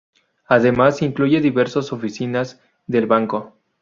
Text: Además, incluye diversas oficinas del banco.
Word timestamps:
Además, 0.47 1.03
incluye 1.03 1.39
diversas 1.41 1.93
oficinas 1.93 2.59
del 2.87 3.05
banco. 3.05 3.53